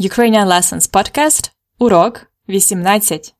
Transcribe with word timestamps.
Ukrainian 0.00 0.46
Lessons 0.46 0.86
Podcast, 0.86 1.50
урок 1.78 2.26
18. 2.48 3.34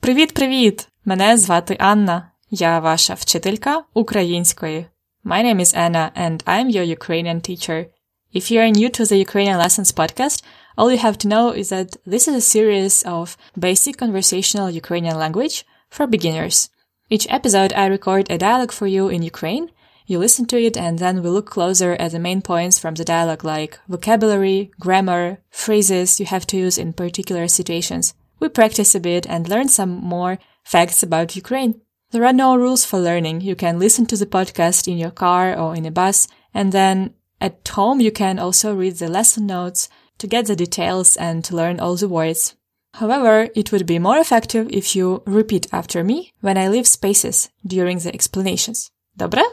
Привіт-привіт! 0.00 0.88
Мене 1.04 1.36
звати 1.36 1.76
Анна. 1.80 2.30
Я 2.50 2.78
ваша 2.78 3.14
вчителька 3.14 3.82
української. 3.94 4.86
My 5.24 5.44
name 5.44 5.60
is 5.60 5.76
Anna 5.76 6.10
and 6.18 6.44
I'm 6.44 6.70
your 6.76 6.98
Ukrainian 6.98 7.50
teacher. 7.50 7.86
If 8.32 8.50
you 8.50 8.60
are 8.60 8.68
new 8.68 8.88
to 8.90 9.06
the 9.06 9.16
Ukrainian 9.16 9.58
Lessons 9.58 9.92
podcast, 9.92 10.42
all 10.76 10.90
you 10.90 10.98
have 10.98 11.16
to 11.18 11.28
know 11.28 11.50
is 11.50 11.68
that 11.70 11.96
this 12.04 12.26
is 12.26 12.34
a 12.34 12.40
series 12.40 13.02
of 13.04 13.36
basic 13.58 13.96
conversational 13.98 14.68
Ukrainian 14.68 15.16
language 15.16 15.64
for 15.88 16.06
beginners. 16.06 16.68
Each 17.08 17.26
episode 17.30 17.72
I 17.72 17.86
record 17.86 18.30
a 18.30 18.36
dialogue 18.36 18.72
for 18.72 18.88
you 18.88 19.08
in 19.08 19.22
Ukraine. 19.22 19.70
You 20.06 20.18
listen 20.18 20.44
to 20.46 20.60
it 20.60 20.76
and 20.76 20.98
then 20.98 21.22
we 21.22 21.30
look 21.30 21.48
closer 21.50 21.92
at 21.94 22.12
the 22.12 22.18
main 22.18 22.42
points 22.42 22.78
from 22.78 22.94
the 22.96 23.04
dialogue 23.04 23.44
like 23.44 23.78
vocabulary, 23.88 24.70
grammar, 24.80 25.38
phrases 25.50 26.20
you 26.20 26.26
have 26.26 26.46
to 26.48 26.56
use 26.56 26.78
in 26.78 26.92
particular 26.92 27.48
situations. 27.48 28.14
We 28.40 28.48
practice 28.48 28.94
a 28.94 29.00
bit 29.00 29.26
and 29.26 29.48
learn 29.48 29.68
some 29.68 29.90
more 29.90 30.38
facts 30.64 31.02
about 31.02 31.36
Ukraine. 31.36 31.80
There 32.10 32.26
are 32.26 32.32
no 32.32 32.54
rules 32.54 32.84
for 32.84 32.98
learning. 32.98 33.40
You 33.40 33.56
can 33.56 33.78
listen 33.78 34.06
to 34.06 34.16
the 34.16 34.26
podcast 34.26 34.86
in 34.86 34.98
your 34.98 35.10
car 35.10 35.56
or 35.56 35.74
in 35.74 35.86
a 35.86 35.90
bus 35.90 36.28
and 36.52 36.72
then 36.72 37.14
at 37.39 37.67
home, 37.67 37.99
you 37.99 38.11
can 38.11 38.37
also 38.37 38.75
read 38.75 38.97
the 38.97 39.07
lesson 39.07 39.47
notes 39.47 39.89
to 40.19 40.27
get 40.27 40.45
the 40.45 40.55
details 40.55 41.17
and 41.17 41.43
to 41.45 41.55
learn 41.55 41.79
all 41.79 41.95
the 41.95 42.07
words. 42.07 42.55
However, 42.95 43.49
it 43.55 43.71
would 43.71 43.85
be 43.85 43.99
more 43.99 44.17
effective 44.17 44.67
if 44.69 44.95
you 44.95 45.23
repeat 45.25 45.65
after 45.71 46.03
me 46.03 46.33
when 46.41 46.57
I 46.57 46.67
leave 46.67 46.87
spaces 46.87 47.49
during 47.65 47.97
the 47.99 48.13
explanations. 48.13 48.91
Добре? 49.17 49.43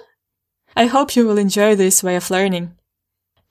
I 0.76 0.86
hope 0.86 1.16
you 1.16 1.26
will 1.26 1.38
enjoy 1.38 1.74
this 1.74 2.02
way 2.02 2.16
of 2.16 2.30
learning. 2.30 2.74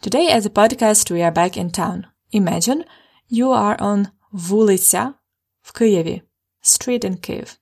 Today 0.02 0.30
as 0.30 0.46
a 0.46 0.52
podcast, 0.52 1.10
we 1.10 1.24
are 1.24 1.32
back 1.32 1.58
in 1.58 1.72
town. 1.72 2.06
Imagine 2.32 2.86
you 3.28 3.52
are 3.52 3.76
on 3.82 4.12
вулиця 4.32 5.14
в 5.62 5.72
Києві, 5.72 6.22
street 6.62 7.04
in 7.04 7.18
Kiev. 7.18 7.58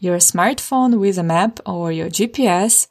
Your 0.00 0.18
smartphone 0.18 0.98
with 0.98 1.18
a 1.18 1.22
map 1.22 1.60
or 1.66 1.90
your 1.92 2.10
GPS 2.10 2.86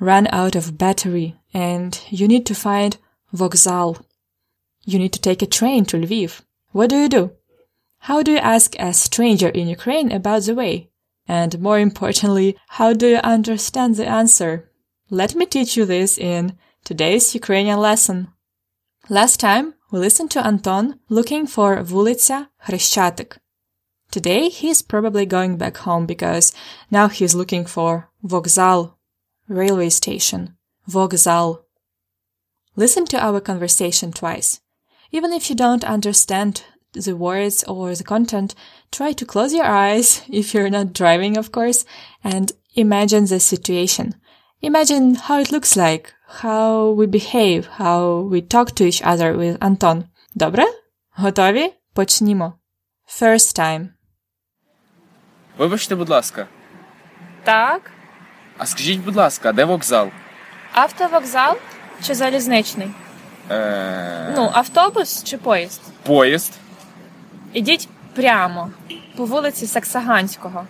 ran 0.00 0.26
out 0.32 0.54
of 0.54 0.78
battery 0.78 1.34
and 1.52 2.00
you 2.10 2.26
need 2.28 2.46
to 2.46 2.54
find 2.54 2.98
Vokzal. 3.34 4.02
You 4.84 4.98
need 4.98 5.12
to 5.14 5.20
take 5.20 5.42
a 5.42 5.52
train 5.58 5.84
to 5.86 5.96
Lviv. 5.96 6.42
What 6.72 6.90
do 6.90 6.96
you 6.96 7.08
do? 7.08 7.32
How 8.00 8.22
do 8.22 8.32
you 8.32 8.38
ask 8.38 8.76
a 8.78 8.92
stranger 8.92 9.48
in 9.48 9.66
Ukraine 9.68 10.12
about 10.12 10.42
the 10.42 10.54
way? 10.54 10.90
And 11.26 11.60
more 11.60 11.78
importantly, 11.78 12.56
how 12.78 12.92
do 12.92 13.06
you 13.08 13.20
understand 13.34 13.96
the 13.96 14.06
answer? 14.06 14.70
Let 15.10 15.34
me 15.34 15.46
teach 15.46 15.76
you 15.76 15.84
this 15.84 16.18
in 16.18 16.56
today's 16.84 17.34
Ukrainian 17.34 17.80
lesson. 17.80 18.28
Last 19.08 19.40
time 19.40 19.74
we 19.90 19.98
listened 19.98 20.30
to 20.32 20.46
Anton 20.46 21.00
looking 21.08 21.46
for 21.46 21.76
Vulitsa 21.78 22.48
Hрещатик. 22.66 23.38
Today 24.10 24.48
he's 24.48 24.82
probably 24.82 25.26
going 25.26 25.56
back 25.56 25.76
home 25.78 26.06
because 26.06 26.52
now 26.90 27.08
he's 27.08 27.34
looking 27.34 27.64
for 27.66 28.08
Vokzal, 28.24 28.94
railway 29.48 29.90
station. 29.90 30.56
Vokzal. 30.89 31.59
Listen 32.75 33.05
to 33.05 33.23
our 33.23 33.39
conversation 33.39 34.11
twice. 34.11 34.61
Even 35.11 35.33
if 35.33 35.49
you 35.49 35.55
don't 35.55 35.83
understand 35.83 36.63
the 36.93 37.15
words 37.15 37.63
or 37.65 37.93
the 37.95 38.03
content, 38.03 38.55
try 38.91 39.13
to 39.13 39.25
close 39.25 39.53
your 39.53 39.65
eyes, 39.65 40.23
if 40.29 40.53
you're 40.53 40.69
not 40.69 40.93
driving, 40.93 41.37
of 41.37 41.51
course, 41.51 41.85
and 42.23 42.51
imagine 42.75 43.25
the 43.25 43.39
situation. 43.39 44.15
Imagine 44.61 45.15
how 45.15 45.39
it 45.39 45.51
looks 45.51 45.75
like, 45.75 46.13
how 46.27 46.91
we 46.91 47.07
behave, 47.07 47.65
how 47.65 48.19
we 48.19 48.41
talk 48.41 48.75
to 48.75 48.85
each 48.85 49.01
other 49.01 49.35
with 49.35 49.57
Anton. 49.59 50.05
Dobre? 50.35 50.65
Готові? 51.15 51.73
Почнімо. 51.93 52.53
First 53.21 53.59
time. 53.59 53.89
Вибачте, 55.57 55.95
будь 55.95 56.09
ласка. 56.09 56.47
Так. 57.43 57.91
А 58.57 58.65
скажіть, 58.65 58.99
будь 58.99 59.15
ласка, 59.15 59.51
де 59.51 59.65
вокзал? 59.65 60.09
Автовокзал 60.73 61.57
чи 62.01 62.13
залізничний? 62.13 62.87
Е... 63.49 64.33
Ну, 64.35 64.49
автобус 64.53 65.23
чи 65.23 65.37
поїзд? 65.37 65.81
Поїзд. 66.03 66.53
Ідіть 67.53 67.89
прямо 68.13 68.71
по 69.15 69.25
вулиці 69.25 69.67
Саксаганського. 69.67 70.65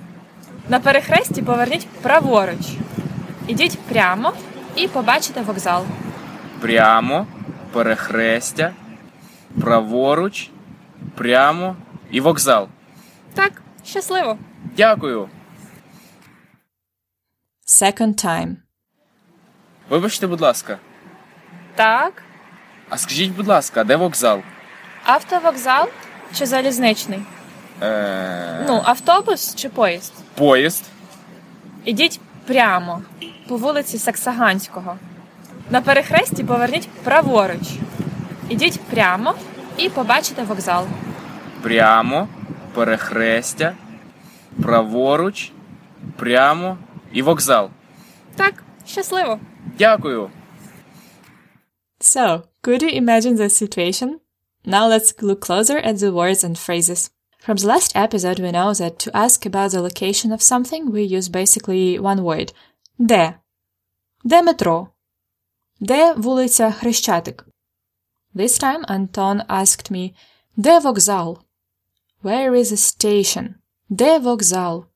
На 0.70 0.80
перехресті 0.80 1.42
поверніть 1.42 1.88
праворуч. 2.02 2.68
Ідіть 3.48 3.80
прямо 3.80 4.34
і 4.76 4.88
побачите 4.88 5.42
вокзал. 5.42 5.86
Прямо, 6.62 7.28
перехрестя, 7.74 8.74
праворуч, 9.62 10.50
прямо 11.16 11.76
і 12.12 12.22
вокзал. 12.22 12.68
Так, 13.34 13.62
щасливо. 13.86 14.38
Дякую. 14.78 15.30
Second 17.68 18.26
time. 18.26 18.56
Вибачте, 19.92 20.28
будь 20.28 20.42
ласка. 20.42 20.78
Так. 21.76 22.24
А 22.90 22.98
скажіть, 22.98 23.32
будь 23.32 23.48
ласка, 23.48 23.84
де 23.84 23.96
вокзал? 23.96 24.42
Автовокзал 25.04 25.88
чи 26.34 26.46
залізничний? 26.46 27.20
Е... 27.82 28.66
Ну, 28.68 28.82
автобус 28.86 29.56
чи 29.56 29.70
поїзд? 29.70 30.14
Поїзд. 30.36 30.86
Ідіть 31.86 32.20
прямо 32.48 33.02
по 33.48 33.58
вулиці 33.58 33.98
Саксаганського. 33.98 34.98
На 35.70 35.82
перехресті 35.82 36.44
поверніть 36.44 36.90
праворуч. 36.90 37.70
Ідіть 38.50 38.82
прямо 38.82 39.36
і 39.78 39.90
побачите 39.90 40.44
вокзал. 40.44 40.86
Прямо, 41.62 42.28
перехрестя, 42.74 43.74
праворуч, 44.64 45.52
прямо 46.18 46.78
і 47.14 47.22
вокзал. 47.22 47.70
Так, 48.36 48.64
щасливо. 48.91 49.41
Дякую. 49.79 50.31
So, 52.01 52.43
could 52.63 52.83
you 52.83 52.91
imagine 52.91 53.37
the 53.37 53.49
situation? 53.49 54.21
Now 54.65 54.89
let's 54.89 55.13
look 55.23 55.41
closer 55.41 55.79
at 55.79 55.97
the 55.99 56.13
words 56.13 56.45
and 56.45 56.59
phrases. 56.59 57.11
From 57.45 57.57
the 57.57 57.69
last 57.69 57.93
episode, 57.95 58.41
we 58.41 58.51
know 58.51 58.75
that 58.75 58.99
to 58.99 59.17
ask 59.17 59.47
about 59.47 59.71
the 59.71 59.81
location 59.81 60.33
of 60.33 60.43
something, 60.43 60.91
we 60.91 61.03
use 61.03 61.29
basically 61.29 61.99
one 61.99 62.23
word. 62.25 62.53
Де? 62.99 63.35
Де 64.25 64.43
метро? 64.43 64.89
Де 65.81 66.13
вулиця 66.15 66.71
Хрещатик? 66.73 67.47
This 68.35 68.59
time 68.59 68.85
Anton 68.87 69.47
asked 69.47 69.91
me, 69.91 70.15
Де 70.57 70.81
вокзал? 70.81 71.39
Where 72.23 72.55
is 72.55 72.73
the 72.73 72.77
station? 72.77 73.55
Де 73.89 74.19
вокзал? 74.19 74.87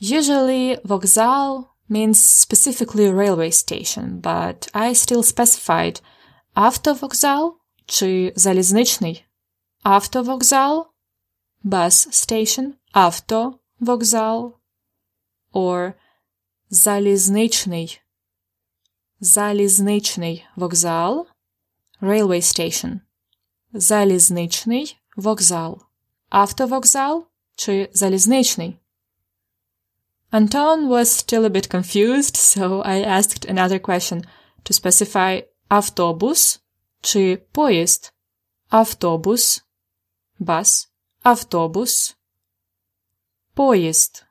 Usually, 0.00 0.80
вокзал 0.84 1.68
means 1.88 2.22
specifically 2.22 3.10
railway 3.10 3.50
station, 3.50 4.20
but 4.20 4.68
I 4.74 4.92
still 4.94 5.22
specified 5.22 6.02
автовокзал 6.54 7.58
чи 7.86 8.32
залізничний. 8.36 9.24
Автовокзал, 9.82 10.86
bus 11.64 12.08
station, 12.10 12.72
автовокзал, 12.92 14.58
or 15.52 15.92
залізничний, 16.70 18.00
залізничний 19.20 20.46
вокзал, 20.56 21.26
railway 22.00 22.42
station, 22.42 23.00
залізничний 23.72 24.96
вокзал, 25.16 25.82
автовокзал 26.28 27.26
чи 27.54 27.90
залізничний. 27.92 28.76
Anton 30.32 30.88
was 30.88 31.10
still 31.10 31.44
a 31.44 31.50
bit 31.50 31.68
confused, 31.68 32.36
so 32.36 32.82
I 32.82 33.00
asked 33.00 33.44
another 33.46 33.78
question 33.78 34.24
to 34.64 34.72
specify 34.74 35.42
автобус 35.68 36.60
чи 37.00 37.36
поїзд. 37.52 38.14
Автобус, 38.68 39.64
bus, 40.40 40.88
автобус, 41.22 42.16
поїзд, 43.54 44.26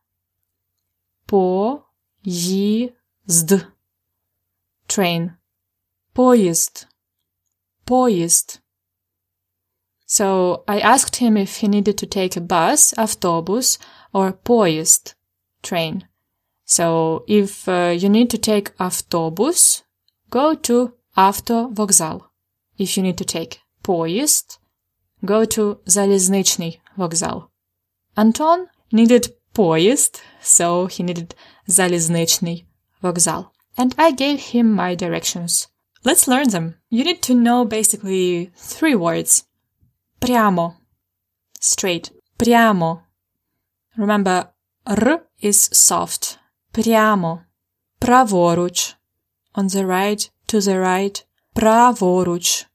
поїзд, 1.25 2.93
train, 4.87 5.31
поїзд, 6.13 6.87
поїзд. 7.83 8.61
So 10.07 10.63
I 10.67 10.79
asked 10.79 11.15
him 11.17 11.35
if 11.35 11.57
he 11.61 11.67
needed 11.67 11.97
to 11.97 12.05
take 12.05 12.37
a 12.37 12.41
bus, 12.41 12.93
автобус, 12.97 13.79
or 14.13 14.31
поїзд, 14.31 15.17
train. 15.61 16.07
So 16.65 17.23
if 17.27 17.67
uh, 17.67 17.95
you 17.97 18.09
need 18.09 18.29
to 18.29 18.37
take 18.37 18.71
автобус, 18.77 19.83
go 20.29 20.53
to 20.55 20.93
автовокзал. 21.15 22.27
if 22.77 22.95
you 22.95 23.03
need 23.03 23.17
to 23.17 23.25
take 23.25 23.59
поїзд, 23.81 24.59
go 25.23 25.45
to 25.45 25.77
залізничний 25.85 26.81
вокзал. 26.95 27.49
Anton 28.15 28.65
needed 28.91 29.29
поїзд, 29.53 30.21
so 30.43 30.85
he 30.85 31.03
needed 31.03 31.35
залізничний 31.67 32.65
вокзал. 33.01 33.45
And 33.77 33.93
I 33.97 34.11
gave 34.11 34.39
him 34.53 34.75
my 34.75 34.95
directions. 34.95 35.67
Let's 36.03 36.27
learn 36.27 36.49
them. 36.49 36.75
You 36.89 37.03
need 37.03 37.21
to 37.23 37.33
know 37.33 37.65
basically 37.65 38.51
three 38.55 38.95
words. 38.95 39.43
Прямо. 40.19 40.75
Straight. 41.59 42.11
Прямо. 42.37 43.03
Remember, 43.97 44.47
R 44.85 45.21
is 45.41 45.69
soft. 45.71 46.39
Прямо. 46.71 47.45
Праворуч. 47.99 48.95
On 49.55 49.67
the 49.67 49.85
right, 49.85 50.29
to 50.47 50.59
the 50.59 50.77
right. 50.79 51.25
Праворуч. 51.55 52.65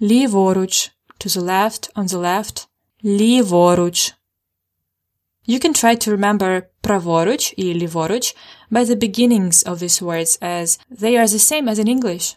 Ліворуч. 0.00 0.90
To 1.18 1.28
the 1.28 1.40
left, 1.40 1.90
on 1.94 2.06
the 2.06 2.18
left. 2.18 2.66
Ліворуч. 3.04 4.12
You 5.46 5.58
can 5.58 5.72
try 5.72 5.94
to 5.96 6.10
remember 6.10 6.62
праворуч 6.82 7.54
и 7.56 7.74
ліворуч 7.74 8.36
by 8.70 8.84
the 8.84 8.96
beginnings 8.96 9.62
of 9.64 9.78
these 9.80 10.00
words 10.00 10.38
as 10.40 10.78
they 10.90 11.16
are 11.16 11.26
the 11.26 11.38
same 11.38 11.68
as 11.68 11.78
in 11.78 11.88
English. 11.88 12.36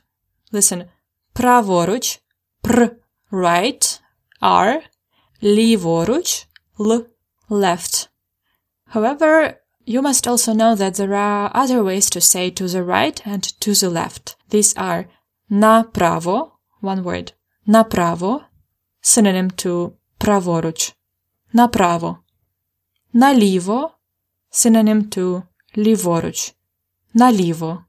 Listen. 0.52 0.90
Праворуч. 1.34 2.20
Pr. 2.64 2.84
Right. 3.32 4.00
R. 4.42 4.84
Ліворуч. 5.44 6.48
L. 6.80 7.06
Left. 7.50 8.09
However, 8.90 9.60
you 9.86 10.02
must 10.02 10.28
also 10.28 10.54
know 10.54 10.76
that 10.76 10.96
there 10.96 11.14
are 11.14 11.52
other 11.54 11.84
ways 11.84 12.10
to 12.10 12.22
say 12.22 12.50
to 12.52 12.68
the 12.68 12.84
right 12.84 13.22
and 13.26 13.44
to 13.62 13.74
the 13.74 13.90
left. 13.90 14.36
These 14.50 14.74
are 14.76 15.08
направо, 15.52 16.52
one 16.82 17.04
word, 17.04 17.34
направо, 17.68 18.46
synonym 19.02 19.52
to 19.52 19.94
праворуч, 20.20 20.94
направо, 21.54 22.18
наліво, 23.14 23.92
synonym 24.52 25.10
to 25.10 25.44
ліворуч, 25.78 26.54
наліво. 27.14 27.86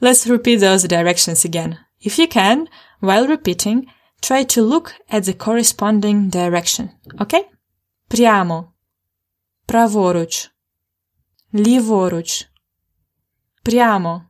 Let's 0.00 0.26
repeat 0.26 0.60
those 0.60 0.84
directions 0.84 1.44
again. 1.44 1.78
If 2.00 2.18
you 2.18 2.28
can, 2.28 2.68
while 3.00 3.26
repeating, 3.26 3.86
try 4.22 4.44
to 4.44 4.62
look 4.62 4.94
at 5.10 5.24
the 5.24 5.34
corresponding 5.34 6.30
direction, 6.30 6.90
okay? 7.20 7.50
Прямо, 8.08 8.72
праворуч, 9.74 10.50
ліворуч, 11.54 12.48
прямо, 13.62 14.24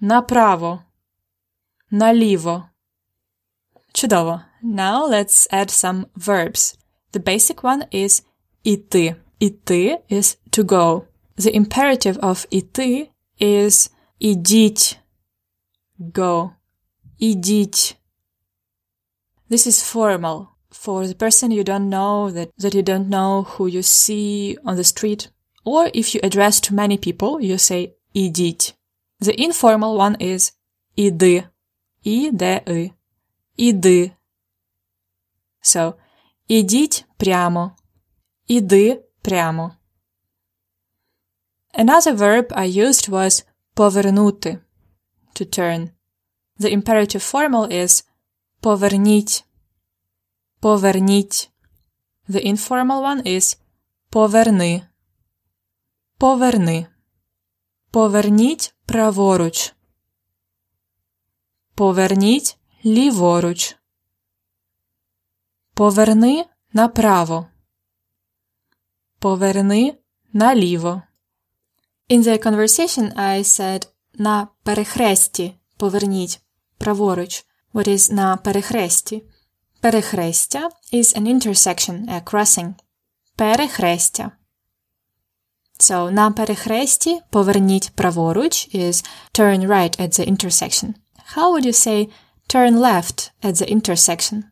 направо, 0.00 0.82
наліво. 1.90 2.68
Чудово. 3.92 4.40
Now 4.62 5.08
let's 5.08 5.46
add 5.52 5.70
some 5.70 6.06
verbs. 6.16 6.76
The 7.12 7.20
basic 7.20 7.62
one 7.62 7.82
is 7.94 8.24
іти. 8.62 9.16
Іти 9.38 9.98
is 10.10 10.38
to 10.50 10.64
go. 10.64 11.02
The 11.36 11.54
imperative 11.54 12.18
of 12.18 12.46
іти 12.50 13.10
is 13.40 13.92
ідіть. 14.18 14.98
Go. 15.98 16.50
Ідіть. 17.18 17.96
This 19.50 19.66
is 19.66 19.94
formal. 19.94 20.46
For 20.70 21.06
the 21.06 21.14
person 21.14 21.50
you 21.50 21.64
don't 21.64 21.88
know, 21.88 22.30
that, 22.30 22.50
that 22.58 22.74
you 22.74 22.82
don't 22.82 23.08
know 23.08 23.44
who 23.44 23.66
you 23.66 23.82
see 23.82 24.56
on 24.64 24.76
the 24.76 24.84
street. 24.84 25.28
Or 25.64 25.90
if 25.94 26.14
you 26.14 26.20
address 26.22 26.60
to 26.60 26.74
many 26.74 26.98
people, 26.98 27.40
you 27.40 27.58
say 27.58 27.92
ідіть. 28.14 28.74
The 29.20 29.34
informal 29.38 29.96
one 29.96 30.16
is 30.22 30.52
іди. 30.96 31.44
І-де-и. 32.02 32.90
Іди. 33.56 34.12
So, 35.62 35.94
ідіть 36.48 37.04
прямо. 37.16 37.76
Іди 38.46 39.04
прямо. 39.22 39.76
Another 41.78 42.16
verb 42.16 42.46
I 42.52 42.66
used 42.66 43.08
was 43.08 43.46
повернути. 43.74 44.58
To 45.34 45.58
turn. 45.58 45.90
The 46.60 46.70
imperative 46.72 47.32
formal 47.32 47.72
is 47.72 48.06
поверніть. 48.60 49.44
Поверніть. 50.59 51.51
The 52.29 52.45
informal 52.45 53.01
one 53.01 53.27
is 53.27 53.59
поверни. 54.09 54.87
Поверни. 56.17 56.87
Поверніть 57.91 58.75
праворуч. 58.85 59.73
Поверніть 61.75 62.57
ліворуч. 62.85 63.75
Поверни 65.73 66.45
направо. 66.73 67.47
Поверни 69.19 69.97
наліво. 70.33 71.01
In 72.09 72.23
the 72.23 72.45
conversation 72.45 73.15
I 73.15 73.43
said 73.43 73.87
на 74.13 74.47
перехресті 74.63 75.55
поверніть 75.77 76.41
праворуч. 76.77 77.45
What 77.73 77.87
is 77.87 78.13
на 78.13 78.37
перехресті? 78.37 79.23
Перехрестя 79.84 80.70
is 80.92 81.12
an 81.14 81.26
intersection, 81.26 82.08
a 82.08 82.20
crossing. 82.20 82.74
Перехрестя. 83.36 84.30
So, 85.78 86.10
на 86.10 86.30
перехресті 86.30 87.20
поверніть 87.30 87.92
праворуч 87.94 88.68
is 88.74 89.04
turn 89.32 89.66
right 89.66 90.00
at 90.00 90.18
the 90.18 90.28
intersection. 90.28 90.94
How 91.34 91.52
would 91.52 91.64
you 91.64 91.72
say 91.72 92.08
turn 92.48 92.78
left 92.78 93.30
at 93.42 93.52
the 93.52 93.68
intersection? 93.68 94.42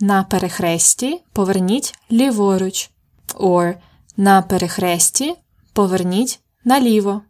На 0.00 0.24
перехресті 0.24 1.22
поверніть 1.32 1.94
ліворуч. 2.12 2.90
Or 3.34 3.76
на 4.16 4.42
перехресті 4.42 5.34
поверніть 5.72 6.40
наліво. 6.64 7.22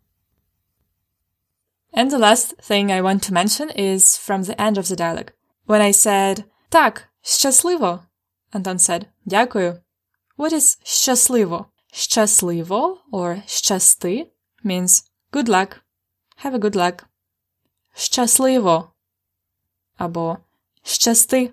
And 1.97 2.11
the 2.11 2.19
last 2.19 2.55
thing 2.69 2.91
I 2.91 3.01
want 3.01 3.23
to 3.27 3.33
mention 3.33 3.71
is 3.71 4.03
from 4.27 4.43
the 4.43 4.61
end 4.61 4.77
of 4.77 4.87
the 4.89 4.97
dialogue. 4.97 5.33
When 5.71 5.81
I 5.81 5.93
said 5.93 6.45
Так, 6.69 7.09
щасливо, 7.23 8.07
Anton 8.53 8.79
said 8.79 9.07
Дякую. 9.25 9.81
What 10.37 10.53
is 10.53 10.79
щасливо? 10.85 11.67
Щасливо 11.93 12.99
or 13.13 13.43
щасти 13.47 14.27
means 14.65 15.03
good 15.33 15.49
luck. 15.49 15.81
Have 16.43 16.55
a 16.55 16.59
good 16.59 16.77
luck. 16.77 17.05
Щасливо 17.95 18.91
або 19.99 20.37
щасти. 20.83 21.53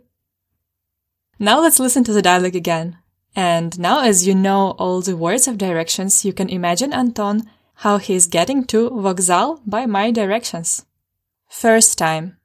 Now 1.39 1.60
let's 1.60 1.79
listen 1.79 2.03
to 2.03 2.13
the 2.13 2.22
dialogue 2.22 2.55
again. 2.55 2.98
And 3.36 3.79
now 3.79 4.00
as 4.01 4.27
you 4.27 4.36
know 4.36 4.75
all 4.77 5.01
the 5.01 5.17
words 5.17 5.48
of 5.48 5.57
directions, 5.57 6.24
you 6.24 6.33
can 6.33 6.50
imagine 6.50 6.93
Anton 6.93 7.50
how 7.83 7.98
he 7.98 8.13
is 8.13 8.27
getting 8.27 8.63
to 8.65 8.89
вокзал 8.89 9.60
by 9.65 9.86
my 9.86 10.12
directions. 10.12 10.86
First 11.50 11.98
time. 11.98 12.37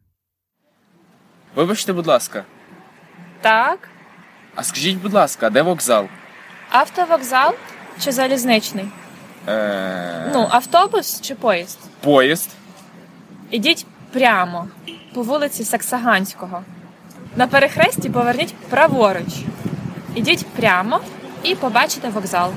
Вибачте, 1.56 1.94
будь 1.94 2.08
ласка. 2.08 2.46
Так. 3.42 3.80
А 4.56 4.64
скажіть, 4.64 4.98
будь 4.98 5.14
ласка, 5.14 5.50
де 5.50 5.62
вокзал? 5.62 6.08
Автовокзал 6.70 7.54
чи 8.00 8.12
залізничний? 8.12 8.86
Е... 9.48 10.32
Ну, 10.34 10.48
автобус 10.52 11.22
чи 11.22 11.36
поїзд? 11.36 11.80
Поїзд. 12.00 12.50
Ідіть 13.52 13.86
прямо 14.12 14.68
по 15.14 15.22
вулиці 15.22 15.64
Саксаганського. 15.64 16.64
На 17.36 17.48
перехресті 17.48 18.10
поверніть 18.10 18.56
праворуч. 18.70 19.34
Ідіть 20.16 20.46
прямо 20.48 21.00
і 21.44 21.56
побачите 21.56 22.10
вокзал. 22.10 22.52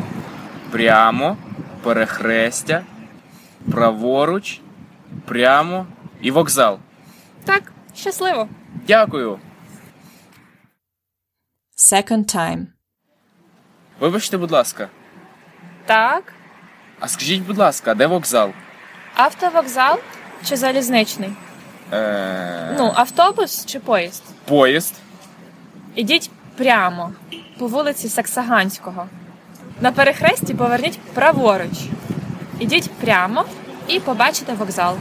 Прямо, 0.70 1.36
перехрестя, 1.82 2.82
праворуч, 3.72 4.60
прямо 5.24 5.86
і 6.20 6.30
вокзал. 6.30 6.78
Так, 7.44 7.62
щасливо. 7.96 8.48
Дякую. 8.86 9.40
Second 11.76 12.34
time. 12.36 12.66
Вибачте, 14.00 14.38
будь 14.38 14.50
ласка. 14.50 14.88
Так. 15.86 16.32
А 17.00 17.08
скажіть, 17.08 17.42
будь 17.42 17.58
ласка, 17.58 17.94
де 17.94 18.06
вокзал? 18.06 18.50
Автовокзал 19.14 19.98
чи 20.44 20.56
залізничний? 20.56 21.30
Е... 21.92 22.74
Ну, 22.78 22.92
автобус 22.94 23.66
чи 23.66 23.80
поїзд? 23.80 24.22
Поїзд. 24.44 24.94
Ідіть 25.94 26.30
прямо 26.56 27.12
по 27.58 27.66
вулиці 27.66 28.08
Саксаганського. 28.08 29.08
На 29.80 29.92
перехресті 29.92 30.54
поверніть 30.54 30.98
праворуч. 31.14 31.78
Ідіть 32.58 32.90
прямо 32.90 33.44
і 33.88 34.00
побачите 34.00 34.52
вокзал. 34.52 34.96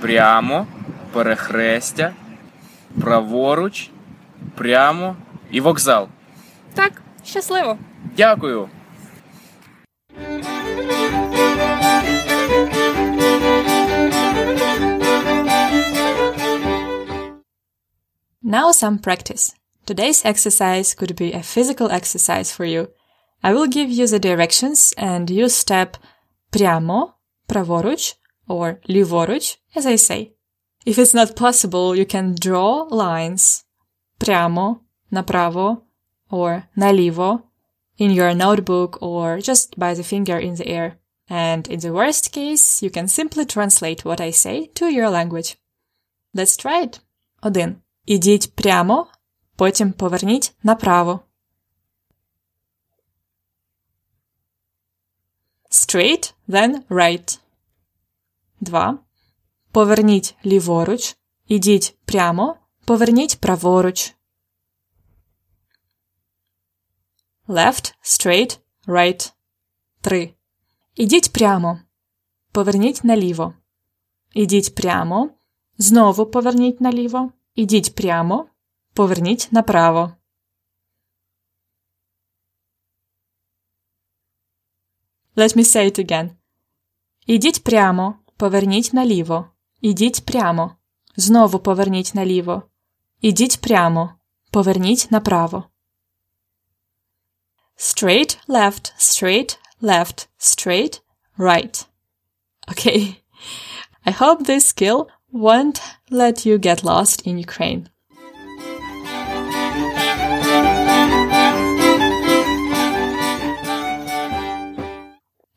Прямо, 0.00 0.66
перехрестя, 1.12 2.12
праворуч, 3.03 3.89
прямо 4.55 5.15
і 5.51 5.61
вокзал. 5.61 6.07
Так, 6.73 7.01
щасливо. 7.23 7.77
Дякую. 8.17 8.69
Now 18.41 18.71
some 18.71 18.97
practice. 18.97 19.53
Today's 19.85 20.25
exercise 20.25 20.95
could 20.95 21.15
be 21.15 21.33
a 21.33 21.43
physical 21.43 21.91
exercise 21.91 22.51
for 22.51 22.65
you. 22.65 22.87
I 23.43 23.53
will 23.53 23.67
give 23.67 23.89
you 23.89 24.07
the 24.07 24.19
directions 24.19 24.93
and 24.97 25.29
you 25.29 25.49
step 25.49 25.97
прямо, 26.51 27.13
праворуч, 27.47 28.15
or 28.47 28.79
ліворуч, 28.89 29.59
as 29.75 29.85
I 29.85 29.95
say. 29.95 30.31
If 30.85 30.97
it's 30.97 31.13
not 31.13 31.35
possible, 31.35 31.95
you 31.95 32.05
can 32.05 32.35
draw 32.35 32.87
lines 32.89 33.63
прямо, 34.19 34.79
направо, 35.11 35.81
or 36.29 36.63
наліво 36.77 37.41
in 37.97 38.11
your 38.11 38.33
notebook 38.33 38.97
or 39.01 39.39
just 39.39 39.77
by 39.77 39.93
the 39.93 40.03
finger 40.03 40.37
in 40.39 40.55
the 40.55 40.67
air. 40.67 40.97
And 41.29 41.67
in 41.67 41.79
the 41.79 41.93
worst 41.93 42.31
case, 42.31 42.81
you 42.81 42.89
can 42.89 43.07
simply 43.07 43.45
translate 43.45 44.03
what 44.03 44.19
I 44.19 44.31
say 44.31 44.67
to 44.75 44.85
your 44.87 45.09
language. 45.09 45.57
Let's 46.33 46.57
try 46.57 46.83
it. 46.83 46.99
1. 47.41 47.75
Ідіть 48.05 48.55
прямо, 48.55 49.07
потім 49.55 49.91
поверніть 49.91 50.53
направо. 50.63 51.19
Straight, 55.69 56.33
then 56.47 56.83
right. 56.89 57.39
2. 58.61 58.99
Поверніть 59.74 60.36
ліворуч, 60.46 61.16
ідіть 61.46 61.98
прямо, 62.04 62.56
поверніть 62.84 63.40
праворуч. 63.40 64.14
Left, 67.48 67.94
straight, 68.02 68.60
right. 68.86 69.32
3. 70.00 70.34
Ідіть 70.94 71.32
прямо. 71.32 71.80
Поверніть 72.52 73.04
наліво. 73.04 73.54
Ідіть 74.32 74.74
прямо. 74.74 75.30
Знову 75.78 76.26
поверніть 76.26 76.80
наліво. 76.80 77.32
Ідіть 77.54 77.94
прямо. 77.94 78.48
Поверніть 78.92 79.48
направо. 79.52 80.12
Let 85.36 85.56
me 85.56 85.64
say 85.64 85.84
it 85.84 85.98
again. 86.04 86.30
Ідіть 87.26 87.64
прямо. 87.64 88.18
Поверніть 88.36 88.92
наліво. 88.92 89.53
Ідіть 89.81 90.25
прямо. 90.25 90.75
Знову 91.15 91.59
поверніть 91.59 92.15
наліво. 92.15 92.63
Ідіть 93.21 93.61
прямо. 93.61 94.13
Поверніть 94.51 95.07
направо. 95.11 95.63
Straight, 97.77 98.37
left, 98.47 98.93
straight, 98.97 99.57
left, 99.81 100.27
straight, 100.37 101.01
right. 101.37 101.85
Okay. 102.67 103.15
I 104.05 104.11
hope 104.11 104.43
this 104.43 104.65
skill 104.65 105.07
won't 105.33 105.79
let 106.09 106.45
you 106.45 106.57
get 106.57 106.83
lost 106.83 107.25
in 107.25 107.37
Ukraine. 107.37 107.89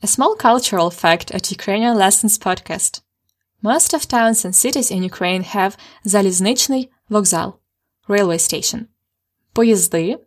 A 0.05 0.07
small 0.07 0.35
cultural 0.37 0.91
fact 0.91 1.31
at 1.31 1.51
Ukrainian 1.51 1.97
Lessons 1.97 2.39
podcast. 2.39 3.03
Most 3.63 3.95
of 3.95 4.09
towns 4.09 4.45
and 4.45 4.55
cities 4.55 4.91
in 4.91 5.03
Ukraine 5.03 5.43
have 5.43 5.77
залізничний 6.05 6.89
вокзал, 7.11 7.61
railway 8.09 8.39
station. 8.39 8.89
Поїзди, 9.55 10.19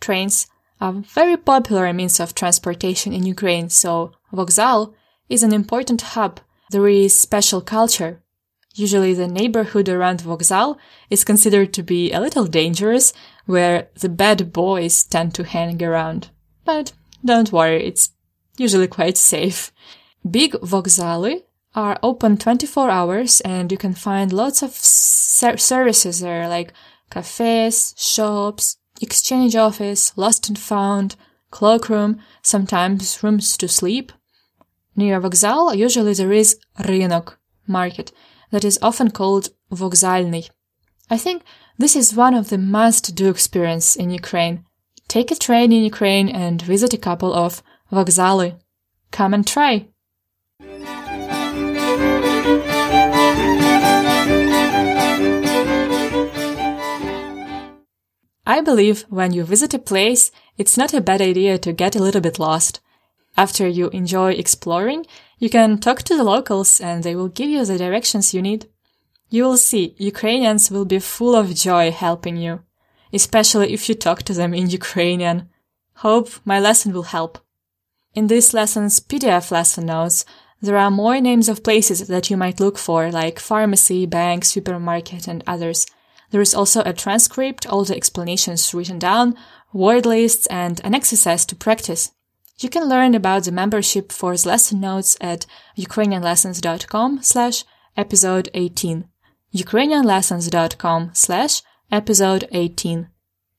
trains, 0.00 0.46
are 0.80 0.92
very 0.92 1.36
popular 1.36 1.92
means 1.92 2.20
of 2.20 2.34
transportation 2.34 3.12
in 3.12 3.24
Ukraine, 3.26 3.68
so 3.68 4.12
вокзал 4.32 4.94
is 5.28 5.42
an 5.42 5.52
important 5.52 6.02
hub. 6.14 6.40
There 6.70 6.88
is 6.88 7.18
special 7.18 7.60
culture. 7.60 8.22
Usually 8.74 9.14
the 9.14 9.26
neighborhood 9.26 9.88
around 9.88 10.22
Vokzal 10.22 10.76
is 11.08 11.24
considered 11.24 11.72
to 11.74 11.82
be 11.82 12.12
a 12.12 12.20
little 12.20 12.46
dangerous, 12.46 13.12
where 13.46 13.88
the 13.94 14.08
bad 14.08 14.52
boys 14.52 15.02
tend 15.02 15.34
to 15.34 15.44
hang 15.44 15.82
around. 15.82 16.30
But 16.64 16.92
don't 17.24 17.52
worry, 17.52 17.84
it's 17.86 18.12
usually 18.56 18.86
quite 18.86 19.16
safe. 19.16 19.72
Big 20.28 20.52
Vokzali 20.52 21.42
are 21.75 21.99
open 22.01 22.37
24 22.37 22.89
hours 22.89 23.41
and 23.41 23.71
you 23.71 23.77
can 23.77 23.93
find 23.93 24.31
lots 24.31 24.63
of 24.63 24.71
ser- 24.71 25.57
services 25.57 26.21
there 26.21 26.47
like 26.47 26.73
cafes, 27.09 27.93
shops, 27.97 28.77
exchange 29.01 29.55
office, 29.55 30.17
lost 30.17 30.47
and 30.47 30.57
found, 30.57 31.15
cloakroom, 31.51 32.19
sometimes 32.41 33.21
rooms 33.21 33.57
to 33.57 33.67
sleep. 33.67 34.11
Near 34.95 35.19
Vokzal, 35.19 35.77
usually 35.77 36.13
there 36.13 36.31
is 36.31 36.57
rynok, 36.79 37.35
market, 37.67 38.11
that 38.51 38.63
is 38.63 38.79
often 38.81 39.11
called 39.11 39.49
Vokzalny. 39.71 40.49
I 41.09 41.17
think 41.17 41.43
this 41.77 41.95
is 41.95 42.15
one 42.15 42.33
of 42.33 42.49
the 42.49 42.57
must-do 42.57 43.29
experience 43.29 43.95
in 43.95 44.09
Ukraine. 44.09 44.65
Take 45.07 45.29
a 45.29 45.35
train 45.35 45.71
in 45.71 45.83
Ukraine 45.83 46.29
and 46.29 46.61
visit 46.61 46.93
a 46.93 46.97
couple 46.97 47.33
of 47.33 47.61
Vokzali. 47.91 48.59
Come 49.11 49.33
and 49.33 49.45
try! 49.45 49.87
I 58.45 58.61
believe 58.61 59.05
when 59.09 59.33
you 59.33 59.43
visit 59.43 59.73
a 59.73 59.79
place, 59.79 60.31
it's 60.57 60.77
not 60.77 60.93
a 60.93 61.01
bad 61.01 61.21
idea 61.21 61.57
to 61.57 61.73
get 61.73 61.95
a 61.95 62.03
little 62.03 62.21
bit 62.21 62.37
lost. 62.37 62.79
After 63.35 63.67
you 63.67 63.89
enjoy 63.89 64.33
exploring, 64.33 65.05
you 65.39 65.49
can 65.49 65.79
talk 65.79 66.03
to 66.03 66.15
the 66.15 66.23
locals 66.23 66.79
and 66.79 67.03
they 67.03 67.15
will 67.15 67.27
give 67.27 67.49
you 67.49 67.65
the 67.65 67.77
directions 67.77 68.33
you 68.33 68.41
need. 68.41 68.67
You 69.29 69.43
will 69.43 69.57
see 69.57 69.95
Ukrainians 69.97 70.69
will 70.69 70.85
be 70.85 70.99
full 70.99 71.35
of 71.35 71.55
joy 71.55 71.91
helping 71.91 72.37
you, 72.37 72.61
especially 73.11 73.73
if 73.73 73.89
you 73.89 73.95
talk 73.95 74.23
to 74.23 74.33
them 74.33 74.53
in 74.53 74.69
Ukrainian. 74.69 75.49
Hope 75.95 76.29
my 76.45 76.59
lesson 76.59 76.93
will 76.93 77.09
help. 77.17 77.39
In 78.13 78.27
this 78.27 78.53
lesson's 78.53 78.99
PDF 78.99 79.51
lesson 79.51 79.87
notes, 79.87 80.23
there 80.61 80.77
are 80.77 80.91
more 80.91 81.19
names 81.19 81.49
of 81.49 81.63
places 81.63 82.07
that 82.07 82.29
you 82.29 82.37
might 82.37 82.59
look 82.59 82.77
for, 82.77 83.11
like 83.11 83.39
pharmacy, 83.39 84.05
bank, 84.05 84.45
supermarket, 84.45 85.27
and 85.27 85.43
others. 85.45 85.85
There 86.34 86.40
is 86.40 86.54
also 86.54 86.82
a 86.82 86.92
transcript, 86.92 87.66
all 87.66 87.84
the 87.84 87.96
explanations 87.96 88.72
written 88.74 88.98
down, 88.98 89.36
word 89.72 90.06
lists, 90.06 90.46
and 90.46 90.80
an 90.84 90.94
exercise 90.94 91.44
to 91.46 91.56
practice. 91.56 92.12
You 92.58 92.68
can 92.68 92.88
learn 92.88 93.14
about 93.14 93.44
the 93.44 93.52
membership 93.52 94.12
for 94.12 94.36
the 94.36 94.48
lesson 94.48 94.80
notes 94.80 95.16
at 95.20 95.46
ukrainianlessons.com 95.78 97.22
slash 97.22 97.64
episode 97.96 98.50
18. 98.54 99.04
ukrainianlessons.com 99.54 101.10
slash 101.12 101.62
episode 101.90 102.48
18. 102.52 103.06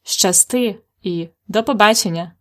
Щасти 0.04 0.76
і 1.02 1.30
до 1.48 1.64
побачення! 1.64 2.32